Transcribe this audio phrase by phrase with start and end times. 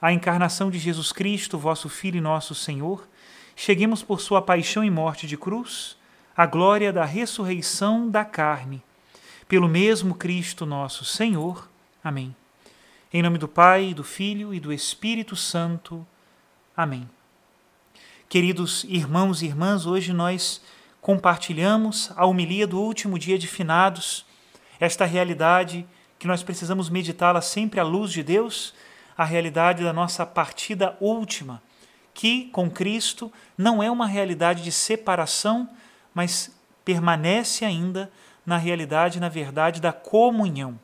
[0.00, 3.06] a encarnação de Jesus Cristo, vosso Filho e nosso Senhor,
[3.56, 5.96] cheguemos por sua paixão e morte de cruz
[6.36, 8.80] à glória da ressurreição da carne.
[9.48, 11.68] Pelo mesmo Cristo nosso Senhor.
[12.02, 12.34] Amém.
[13.12, 16.06] Em nome do Pai, do Filho e do Espírito Santo.
[16.76, 17.08] Amém.
[18.28, 20.62] Queridos irmãos e irmãs, hoje nós
[21.00, 24.26] compartilhamos a homilia do último dia de finados,
[24.78, 25.86] esta realidade
[26.18, 28.74] que nós precisamos meditá-la sempre à luz de Deus
[29.18, 31.60] a realidade da nossa partida última,
[32.14, 35.68] que com Cristo não é uma realidade de separação,
[36.14, 38.12] mas permanece ainda
[38.46, 40.78] na realidade, na verdade da comunhão.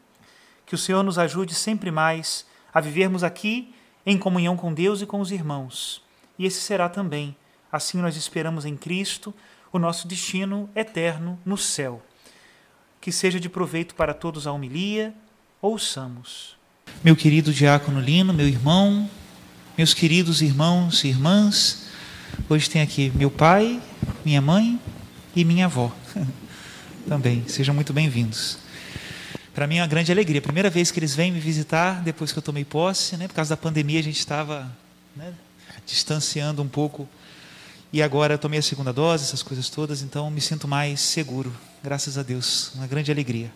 [0.66, 3.72] Que o Senhor nos ajude sempre mais a vivermos aqui
[4.04, 6.02] em comunhão com Deus e com os irmãos.
[6.36, 7.36] E esse será também,
[7.70, 9.32] assim nós esperamos em Cristo,
[9.72, 12.02] o nosso destino eterno no céu.
[13.00, 15.14] Que seja de proveito para todos a homilia,
[15.62, 16.56] ouçamos
[17.04, 19.10] meu querido diácono Lino, meu irmão,
[19.76, 21.84] meus queridos irmãos e irmãs.
[22.48, 23.78] Hoje tem aqui meu pai,
[24.24, 24.80] minha mãe
[25.36, 25.94] e minha avó
[27.06, 27.44] também.
[27.46, 28.56] Sejam muito bem-vindos.
[29.54, 30.40] Para mim é uma grande alegria.
[30.40, 33.28] Primeira vez que eles vêm me visitar depois que eu tomei posse, né?
[33.28, 34.74] Por causa da pandemia a gente estava
[35.14, 35.34] né,
[35.84, 37.06] distanciando um pouco.
[37.92, 41.54] E agora eu tomei a segunda dose, essas coisas todas, então me sinto mais seguro.
[41.82, 42.72] Graças a Deus.
[42.74, 43.52] Uma grande alegria.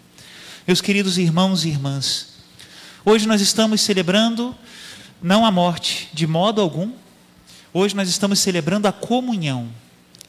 [0.66, 2.37] Meus queridos irmãos e irmãs,
[3.08, 4.54] Hoje nós estamos celebrando
[5.22, 6.92] não a morte, de modo algum.
[7.72, 9.70] Hoje nós estamos celebrando a comunhão.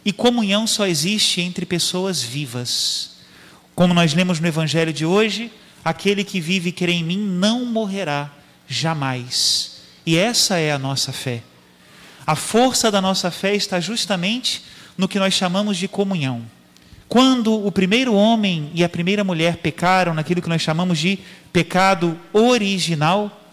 [0.06, 3.18] E comunhão só existe entre pessoas vivas.
[3.76, 5.52] Como nós lemos no Evangelho de hoje,
[5.84, 8.32] aquele que vive e crê em mim não morrerá
[8.66, 9.82] jamais.
[10.06, 11.44] E essa é a nossa fé.
[12.26, 14.64] A força da nossa fé está justamente
[14.98, 16.46] no que nós chamamos de comunhão.
[17.10, 21.18] Quando o primeiro homem e a primeira mulher pecaram naquilo que nós chamamos de
[21.52, 23.50] pecado original,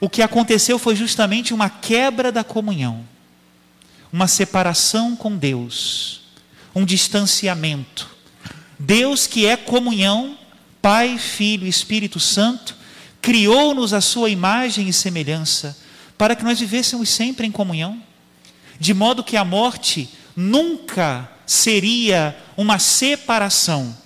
[0.00, 3.06] o que aconteceu foi justamente uma quebra da comunhão,
[4.12, 6.22] uma separação com Deus,
[6.74, 8.10] um distanciamento.
[8.76, 10.36] Deus, que é comunhão,
[10.82, 12.74] Pai, Filho e Espírito Santo,
[13.22, 15.78] criou-nos a sua imagem e semelhança
[16.16, 18.02] para que nós vivêssemos sempre em comunhão,
[18.80, 23.96] de modo que a morte nunca seria uma separação,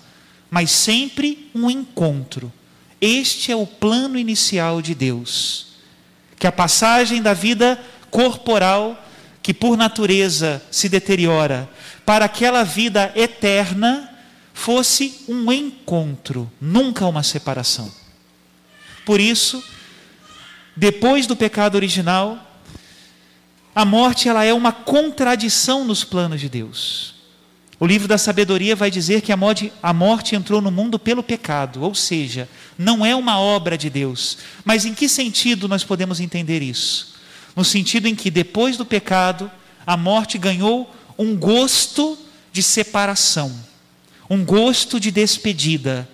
[0.49, 2.53] mas sempre um encontro.
[3.01, 5.73] Este é o plano inicial de Deus.
[6.39, 7.83] Que a passagem da vida
[8.13, 8.97] corporal,
[9.43, 11.69] que por natureza se deteriora,
[12.07, 14.09] para aquela vida eterna,
[14.55, 17.93] fosse um encontro, nunca uma separação.
[19.05, 19.65] Por isso,
[20.77, 22.39] depois do pecado original,
[23.75, 27.12] a morte ela é uma contradição nos planos de Deus.
[27.83, 31.97] O livro da sabedoria vai dizer que a morte, entrou no mundo pelo pecado, ou
[31.97, 32.49] seja,
[32.79, 34.39] não é uma obra de Deus.
[34.65, 37.17] Mas em que sentido nós podemos entender isso?
[37.57, 39.51] No sentido em que depois do pecado,
[39.85, 42.17] a morte ganhou um gosto
[42.53, 43.53] de separação,
[44.31, 46.09] um gosto de despedida,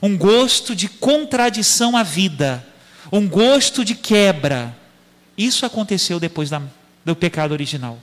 [0.00, 2.64] um gosto de contradição à vida,
[3.10, 4.72] um gosto de quebra.
[5.36, 6.62] Isso aconteceu depois da,
[7.04, 7.98] do pecado original.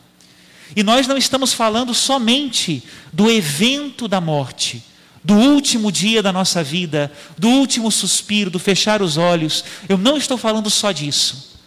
[0.73, 4.81] E nós não estamos falando somente do evento da morte,
[5.23, 9.63] do último dia da nossa vida, do último suspiro, do fechar os olhos.
[9.89, 11.59] Eu não estou falando só disso.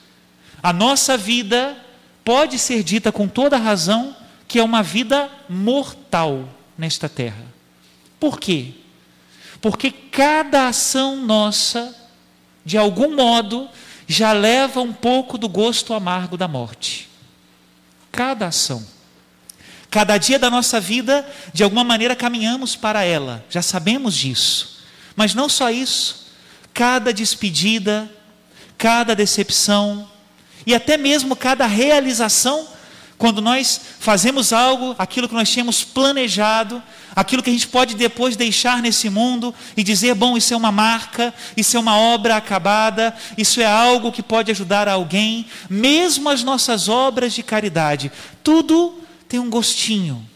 [0.62, 1.76] A nossa vida
[2.24, 4.16] pode ser dita com toda razão
[4.46, 7.44] que é uma vida mortal nesta terra.
[8.18, 8.72] Por quê?
[9.60, 11.94] Porque cada ação nossa,
[12.64, 13.68] de algum modo,
[14.06, 17.07] já leva um pouco do gosto amargo da morte.
[18.18, 18.84] Cada ação.
[19.88, 21.24] Cada dia da nossa vida,
[21.54, 24.82] de alguma maneira, caminhamos para ela, já sabemos disso.
[25.14, 26.26] Mas não só isso,
[26.74, 28.10] cada despedida,
[28.76, 30.10] cada decepção
[30.66, 32.66] e até mesmo cada realização
[33.16, 36.82] quando nós fazemos algo, aquilo que nós tínhamos planejado,
[37.20, 40.70] aquilo que a gente pode depois deixar nesse mundo e dizer: bom, isso é uma
[40.70, 46.42] marca, isso é uma obra acabada, isso é algo que pode ajudar alguém, mesmo as
[46.42, 48.12] nossas obras de caridade,
[48.42, 50.26] tudo tem um gostinho,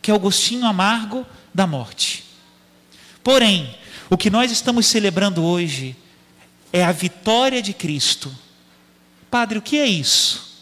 [0.00, 2.24] que é o gostinho amargo da morte.
[3.22, 3.76] Porém,
[4.08, 5.96] o que nós estamos celebrando hoje
[6.72, 8.34] é a vitória de Cristo.
[9.30, 10.52] Padre, o que é isso?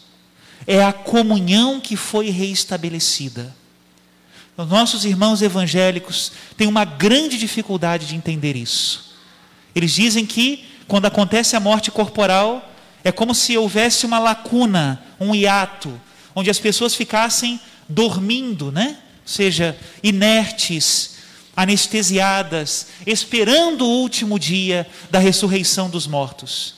[0.67, 3.55] é a comunhão que foi reestabelecida.
[4.61, 9.15] Os nossos irmãos evangélicos têm uma grande dificuldade de entender isso.
[9.73, 12.71] Eles dizem que, quando acontece a morte corporal,
[13.03, 15.99] é como se houvesse uma lacuna, um hiato,
[16.35, 17.59] onde as pessoas ficassem
[17.89, 18.97] dormindo, né?
[19.23, 21.15] Ou seja, inertes,
[21.55, 26.75] anestesiadas, esperando o último dia da ressurreição dos mortos.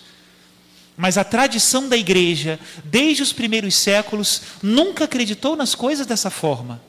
[0.95, 6.79] Mas a tradição da igreja, desde os primeiros séculos, nunca acreditou nas coisas dessa forma.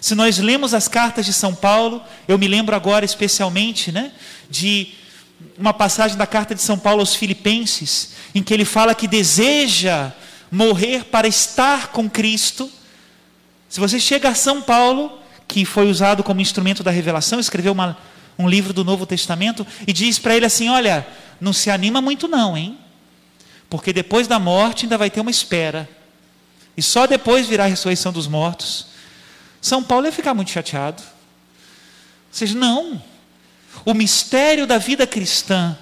[0.00, 4.12] Se nós lemos as cartas de São Paulo, eu me lembro agora especialmente né,
[4.48, 4.94] de
[5.56, 10.12] uma passagem da carta de São Paulo aos Filipenses, em que ele fala que deseja
[10.50, 12.70] morrer para estar com Cristo.
[13.68, 17.96] Se você chega a São Paulo, que foi usado como instrumento da revelação, escreveu uma,
[18.38, 21.06] um livro do Novo Testamento, e diz para ele assim: Olha,
[21.40, 22.78] não se anima muito, não, hein?
[23.68, 25.88] Porque depois da morte ainda vai ter uma espera.
[26.76, 28.86] E só depois virá a ressurreição dos mortos.
[29.60, 31.02] São Paulo ia ficar muito chateado.
[32.30, 33.02] Seja, não.
[33.84, 35.76] O mistério da vida cristã,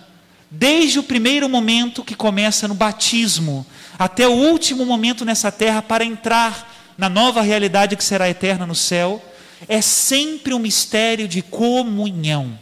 [0.50, 3.66] desde o primeiro momento que começa no batismo,
[3.98, 8.74] até o último momento nessa terra para entrar na nova realidade que será eterna no
[8.74, 9.22] céu,
[9.68, 12.58] é sempre um mistério de comunhão.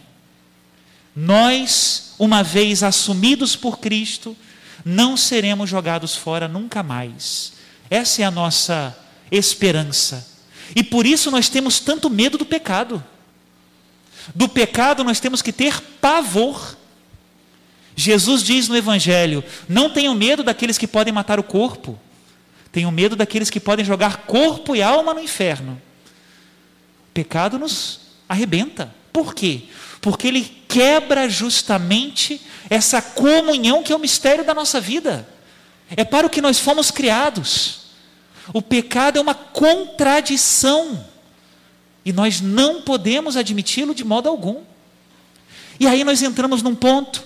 [1.15, 4.37] Nós, uma vez assumidos por Cristo,
[4.85, 7.53] não seremos jogados fora nunca mais.
[7.89, 8.97] Essa é a nossa
[9.31, 10.34] esperança.
[10.75, 13.03] E por isso nós temos tanto medo do pecado.
[14.35, 16.77] Do pecado nós temos que ter pavor.
[17.97, 21.99] Jesus diz no Evangelho: não tenham medo daqueles que podem matar o corpo,
[22.73, 25.81] tenham medo daqueles que podem jogar corpo e alma no inferno.
[27.09, 28.95] O pecado nos arrebenta.
[29.13, 29.65] Por quê?
[30.01, 35.29] Porque ele quebra justamente essa comunhão que é o mistério da nossa vida.
[35.97, 37.84] É para o que nós fomos criados.
[38.53, 41.05] O pecado é uma contradição.
[42.05, 44.63] E nós não podemos admiti-lo de modo algum.
[45.81, 47.25] E aí nós entramos num ponto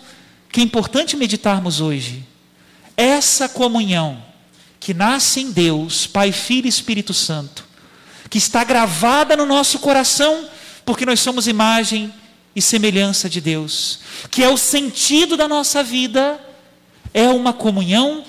[0.50, 2.25] que é importante meditarmos hoje.
[2.97, 4.23] Essa comunhão
[4.81, 7.64] que nasce em Deus, Pai, Filho e Espírito Santo,
[8.31, 10.49] que está gravada no nosso coração,
[10.85, 12.12] porque nós somos imagem
[12.55, 14.00] e semelhança de Deus,
[14.31, 16.41] que é o sentido da nossa vida,
[17.12, 18.25] é uma comunhão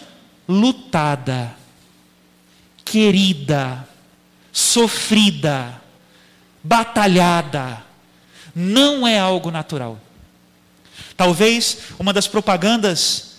[0.47, 1.55] lutada,
[2.91, 3.87] querida,
[4.51, 5.79] sofrida,
[6.63, 7.83] batalhada.
[8.55, 9.99] Não é algo natural.
[11.15, 13.29] Talvez uma das propagandas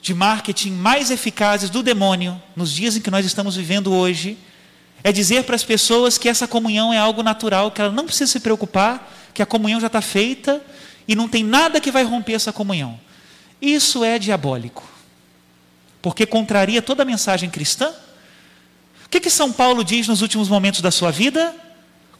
[0.00, 4.38] de marketing mais eficazes do demônio nos dias em que nós estamos vivendo hoje
[5.04, 8.30] é dizer para as pessoas que essa comunhão é algo natural, que ela não precisa
[8.30, 10.62] se preocupar, que a comunhão já está feita
[11.06, 12.98] e não tem nada que vai romper essa comunhão.
[13.60, 14.82] Isso é diabólico,
[16.00, 17.92] porque contraria toda a mensagem cristã.
[19.10, 21.52] O que, que São Paulo diz nos últimos momentos da sua vida?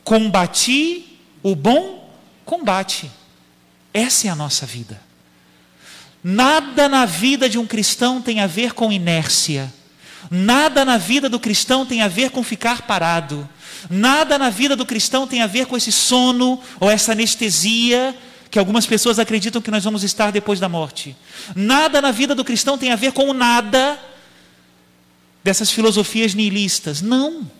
[0.02, 2.12] Combati o bom
[2.44, 3.08] combate.
[3.94, 5.00] Essa é a nossa vida.
[6.20, 9.72] Nada na vida de um cristão tem a ver com inércia.
[10.28, 13.48] Nada na vida do cristão tem a ver com ficar parado.
[13.88, 18.16] Nada na vida do cristão tem a ver com esse sono ou essa anestesia
[18.50, 21.16] que algumas pessoas acreditam que nós vamos estar depois da morte.
[21.54, 23.96] Nada na vida do cristão tem a ver com o nada
[25.42, 27.00] dessas filosofias nihilistas.
[27.00, 27.50] Não.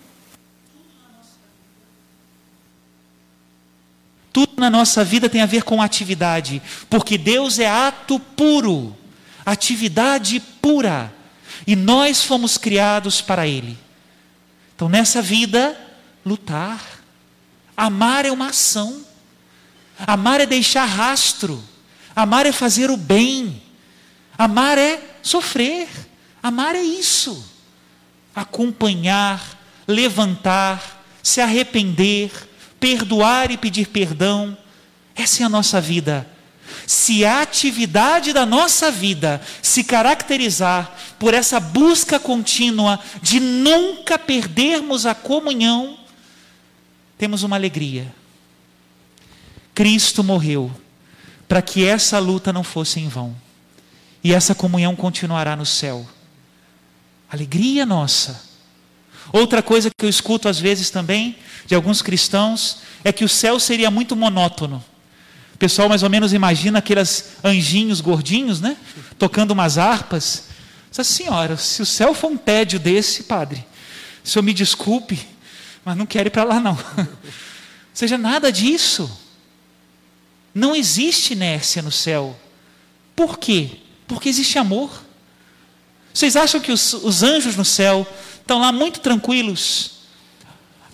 [4.32, 8.96] Tudo na nossa vida tem a ver com atividade, porque Deus é ato puro,
[9.44, 11.12] atividade pura,
[11.66, 13.76] e nós fomos criados para Ele.
[14.74, 15.78] Então, nessa vida,
[16.24, 16.80] lutar.
[17.76, 19.04] Amar é uma ação.
[19.98, 21.62] Amar é deixar rastro.
[22.14, 23.62] Amar é fazer o bem.
[24.38, 25.88] Amar é sofrer.
[26.42, 27.44] Amar é isso.
[28.40, 32.30] Acompanhar, levantar, se arrepender,
[32.78, 34.56] perdoar e pedir perdão.
[35.14, 36.26] Essa é a nossa vida.
[36.86, 45.04] Se a atividade da nossa vida se caracterizar por essa busca contínua de nunca perdermos
[45.04, 45.98] a comunhão,
[47.18, 48.14] temos uma alegria.
[49.74, 50.70] Cristo morreu
[51.48, 53.36] para que essa luta não fosse em vão.
[54.22, 56.06] E essa comunhão continuará no céu.
[57.30, 58.42] Alegria nossa.
[59.32, 63.60] Outra coisa que eu escuto às vezes também de alguns cristãos é que o céu
[63.60, 64.84] seria muito monótono.
[65.54, 68.76] O pessoal mais ou menos imagina aqueles anjinhos gordinhos, né?
[69.18, 70.48] Tocando umas harpas.
[70.90, 73.64] Essa senhora, se o céu for um tédio desse, padre,
[74.24, 75.24] o senhor me desculpe,
[75.84, 76.76] mas não quero ir para lá não.
[77.94, 79.08] seja nada disso.
[80.52, 82.36] Não existe inércia no céu.
[83.14, 83.78] Por quê?
[84.08, 84.90] Porque existe amor.
[86.12, 88.06] Vocês acham que os, os anjos no céu
[88.40, 89.92] estão lá muito tranquilos,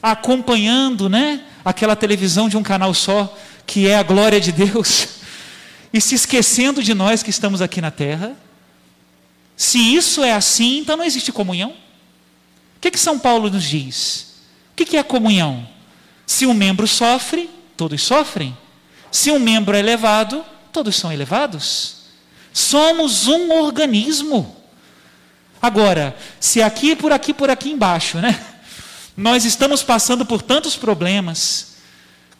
[0.02, 3.34] acompanhando, né, aquela televisão de um canal só,
[3.66, 5.08] que é a glória de Deus,
[5.92, 8.36] e se esquecendo de nós que estamos aqui na terra?
[9.56, 11.70] Se isso é assim, então não existe comunhão.
[11.70, 14.34] O que, que São Paulo nos diz?
[14.72, 15.66] O que, que é comunhão?
[16.26, 18.56] Se um membro sofre, todos sofrem.
[19.10, 21.96] Se um membro é elevado, todos são elevados.
[22.52, 24.54] Somos um organismo.
[25.60, 28.38] Agora, se aqui, por aqui, por aqui embaixo, né?
[29.16, 31.76] Nós estamos passando por tantos problemas,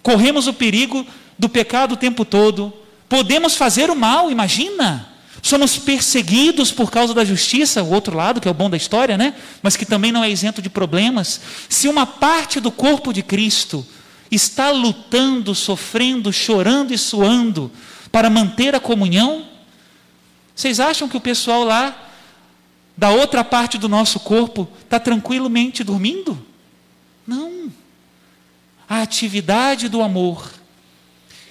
[0.02, 1.06] corremos o perigo
[1.38, 2.73] do pecado o tempo todo,
[3.08, 5.08] podemos fazer o mal, imagina.
[5.42, 9.16] Somos perseguidos por causa da justiça, o outro lado, que é o bom da história,
[9.16, 9.35] né?
[9.62, 11.40] Mas que também não é isento de problemas.
[11.68, 13.87] Se uma parte do corpo de Cristo
[14.30, 17.70] está lutando, sofrendo, chorando e suando
[18.11, 19.46] para manter a comunhão?
[20.54, 22.06] Vocês acham que o pessoal lá,
[22.97, 26.45] da outra parte do nosso corpo, está tranquilamente dormindo?
[27.26, 27.71] Não.
[28.88, 30.50] A atividade do amor,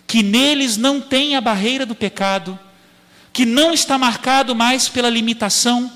[0.07, 2.57] que neles não tem a barreira do pecado,
[3.31, 5.91] que não está marcado mais pela limitação,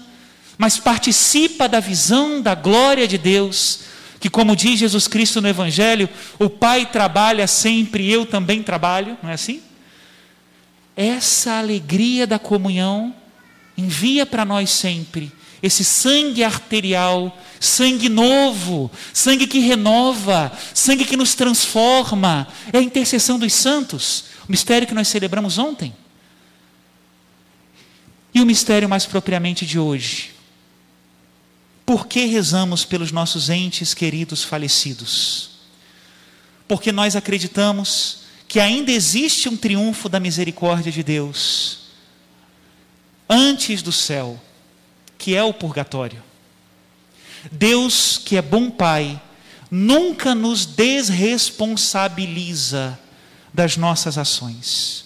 [0.57, 3.79] mas participa da visão da glória de Deus,
[4.19, 9.29] que, como diz Jesus Cristo no Evangelho, o Pai trabalha sempre, eu também trabalho, não
[9.29, 9.61] é assim?
[10.95, 13.15] Essa alegria da comunhão
[13.77, 21.35] envia para nós sempre esse sangue arterial, sangue novo, sangue que renova, sangue que nos
[21.35, 22.47] transforma.
[22.71, 25.93] É a intercessão dos santos, o mistério que nós celebramos ontem.
[28.33, 30.31] E o mistério mais propriamente de hoje,
[31.85, 35.49] por que rezamos pelos nossos entes queridos falecidos?
[36.67, 41.79] Porque nós acreditamos que ainda existe um triunfo da misericórdia de Deus
[43.29, 44.39] antes do céu,
[45.19, 46.23] que é o purgatório.
[47.51, 49.21] Deus, que é bom Pai,
[49.69, 52.97] nunca nos desresponsabiliza
[53.53, 55.05] das nossas ações.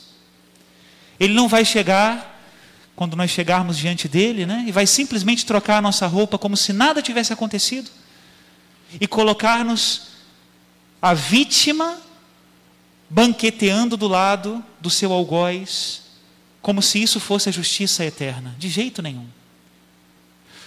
[1.20, 2.32] Ele não vai chegar
[2.96, 4.64] quando nós chegarmos diante dele, né?
[4.68, 7.90] E vai simplesmente trocar a nossa roupa como se nada tivesse acontecido
[9.02, 10.10] e colocar-nos
[11.02, 11.98] a vítima
[13.10, 16.04] banqueteando do lado do seu algoz,
[16.62, 18.56] como se isso fosse a justiça eterna.
[18.60, 19.28] De jeito nenhum.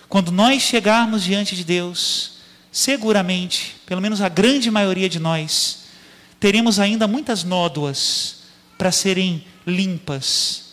[0.09, 2.33] Quando nós chegarmos diante de Deus,
[2.71, 5.87] seguramente, pelo menos a grande maioria de nós,
[6.39, 8.37] teremos ainda muitas nódoas
[8.79, 10.67] para serem limpas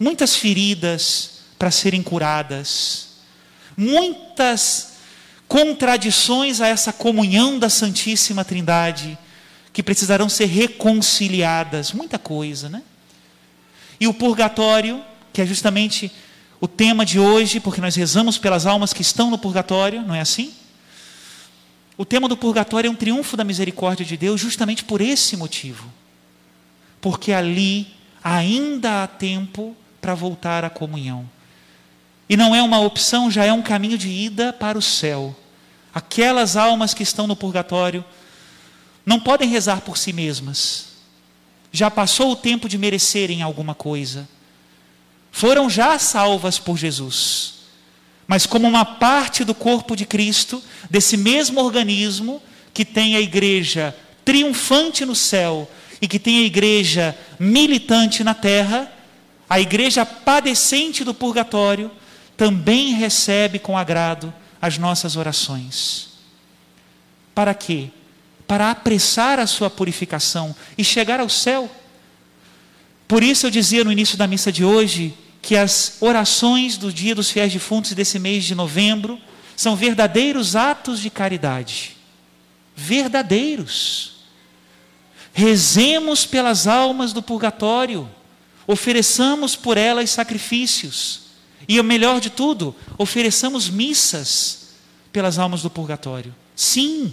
[0.00, 3.08] muitas feridas para serem curadas,
[3.76, 4.94] muitas
[5.46, 9.18] contradições a essa comunhão da Santíssima Trindade
[9.72, 12.82] que precisarão ser reconciliadas, muita coisa, né?
[14.00, 16.10] E o purgatório, que é justamente
[16.60, 20.20] o tema de hoje, porque nós rezamos pelas almas que estão no purgatório, não é
[20.20, 20.52] assim?
[21.96, 25.90] O tema do purgatório é um triunfo da misericórdia de Deus, justamente por esse motivo.
[27.00, 27.88] Porque ali
[28.22, 31.28] ainda há tempo para voltar à comunhão.
[32.28, 35.34] E não é uma opção, já é um caminho de ida para o céu.
[35.94, 38.04] Aquelas almas que estão no purgatório
[39.04, 40.88] não podem rezar por si mesmas.
[41.72, 44.28] Já passou o tempo de merecerem alguma coisa.
[45.30, 47.54] Foram já salvas por Jesus.
[48.26, 53.94] Mas como uma parte do corpo de Cristo, desse mesmo organismo que tem a igreja
[54.24, 55.68] triunfante no céu
[56.00, 58.90] e que tem a igreja militante na terra,
[59.48, 61.90] a igreja padecente do purgatório
[62.36, 64.32] também recebe com agrado
[64.62, 66.10] as nossas orações.
[67.34, 67.88] Para quê?
[68.46, 71.70] Para apressar a sua purificação e chegar ao céu.
[73.10, 75.12] Por isso eu dizia no início da missa de hoje
[75.42, 79.18] que as orações do Dia dos Fiéis Defuntos desse mês de novembro
[79.56, 81.96] são verdadeiros atos de caridade.
[82.76, 84.12] verdadeiros.
[85.32, 88.08] Rezemos pelas almas do purgatório,
[88.64, 91.22] ofereçamos por elas sacrifícios,
[91.66, 94.68] e o melhor de tudo, ofereçamos missas
[95.12, 96.32] pelas almas do purgatório.
[96.54, 97.12] Sim.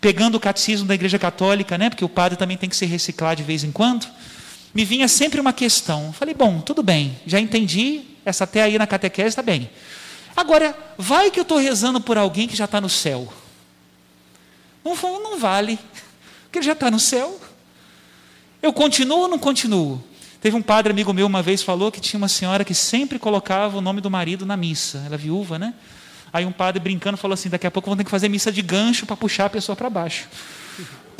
[0.00, 3.36] Pegando o catecismo da Igreja Católica, né, porque o padre também tem que se reciclar
[3.36, 4.08] de vez em quando,
[4.74, 6.12] me vinha sempre uma questão.
[6.12, 9.70] Falei, bom, tudo bem, já entendi, essa até aí na catequese está bem.
[10.36, 13.32] Agora, vai que eu estou rezando por alguém que já está no céu.
[14.84, 15.78] Não, não vale,
[16.44, 17.40] porque ele já está no céu.
[18.62, 20.02] Eu continuo ou não continuo?
[20.40, 23.76] Teve um padre amigo meu uma vez falou que tinha uma senhora que sempre colocava
[23.76, 25.02] o nome do marido na missa.
[25.04, 25.74] Ela é viúva, né?
[26.32, 28.62] Aí um padre brincando falou assim: daqui a pouco vão ter que fazer missa de
[28.62, 30.28] gancho para puxar a pessoa para baixo.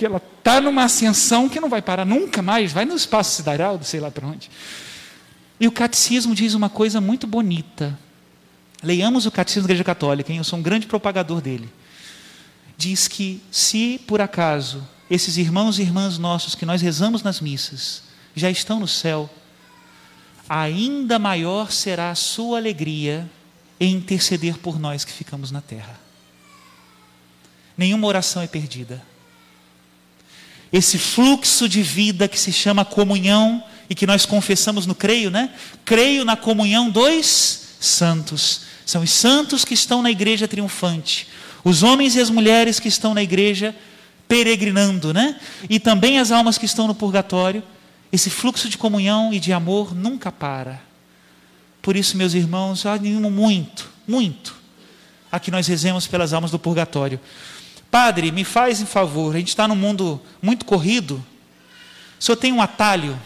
[0.00, 3.78] Porque ela está numa ascensão que não vai parar nunca mais, vai no espaço sideral,
[3.82, 4.50] sei lá para onde.
[5.60, 7.98] E o catecismo diz uma coisa muito bonita.
[8.82, 10.38] Leiamos o catecismo da Igreja Católica, hein?
[10.38, 11.68] eu sou um grande propagador dele.
[12.78, 18.04] Diz que se por acaso esses irmãos e irmãs nossos que nós rezamos nas missas
[18.34, 19.28] já estão no céu,
[20.48, 23.30] ainda maior será a sua alegria
[23.78, 26.00] em interceder por nós que ficamos na terra.
[27.76, 29.09] Nenhuma oração é perdida.
[30.72, 35.50] Esse fluxo de vida que se chama comunhão e que nós confessamos no creio, né?
[35.84, 38.62] Creio na comunhão dos santos.
[38.86, 41.26] São os santos que estão na igreja triunfante,
[41.64, 43.74] os homens e as mulheres que estão na igreja
[44.28, 45.40] peregrinando, né?
[45.68, 47.62] E também as almas que estão no purgatório.
[48.12, 50.80] Esse fluxo de comunhão e de amor nunca para.
[51.82, 54.54] Por isso, meus irmãos, animo muito, muito,
[55.32, 57.18] a que nós rezemos pelas almas do purgatório.
[57.90, 61.24] Padre, me faz em favor, a gente está num mundo muito corrido.
[62.18, 63.18] O senhor tem um atalho?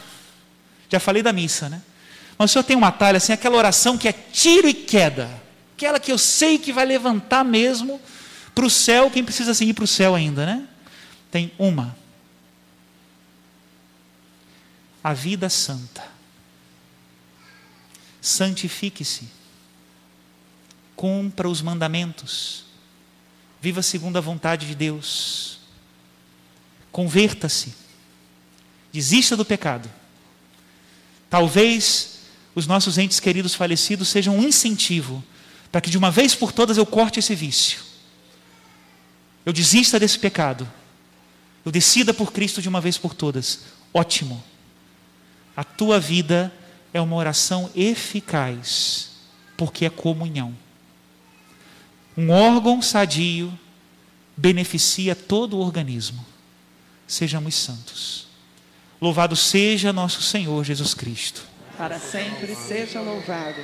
[0.89, 1.83] Já falei da missa, né?
[2.39, 5.29] Mas o senhor tem um atalho, assim, aquela oração que é tiro e queda.
[5.77, 8.01] Aquela que eu sei que vai levantar mesmo
[8.55, 10.67] para o céu, quem precisa seguir para o céu ainda, né?
[11.31, 11.97] Tem uma.
[15.03, 16.15] A vida santa
[18.25, 19.29] santifique-se,
[20.97, 22.64] cumpra os mandamentos,
[23.65, 25.59] viva segundo a vontade de Deus,
[26.93, 27.73] converta-se,
[28.93, 29.91] desista do pecado.
[31.31, 32.19] Talvez
[32.55, 35.25] os nossos entes queridos falecidos sejam um incentivo
[35.73, 37.81] para que de uma vez por todas eu corte esse vício.
[39.47, 40.71] Eu desista desse pecado.
[41.65, 43.61] Eu decida por Cristo de uma vez por todas.
[43.95, 44.45] Ótimo.
[45.57, 46.53] A tua vida
[46.93, 49.13] é uma oração eficaz,
[49.57, 50.55] porque é comunhão.
[52.17, 53.57] Um órgão sadio
[54.37, 56.25] beneficia todo o organismo.
[57.07, 58.27] Sejamos santos.
[59.01, 61.43] Louvado seja nosso Senhor Jesus Cristo.
[61.77, 63.61] Para sempre seja louvado.